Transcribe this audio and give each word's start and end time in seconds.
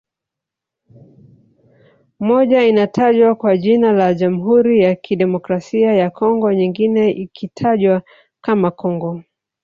Moja 2.19 2.63
inatajwa 2.63 3.35
kwa 3.35 3.57
jina 3.57 3.91
la 3.91 4.13
Jamhuri 4.13 4.81
ya 4.83 4.95
Kidemokrasia 4.95 5.93
ya 5.93 6.09
Congo 6.09 6.53
nyingine 6.53 7.11
ikitajwa 7.11 8.01
kama 8.43 8.71
Congo 8.71 9.21